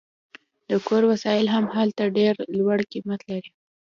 [0.69, 3.51] د کور وسایل هم هلته ډیر لوړ قیمت لري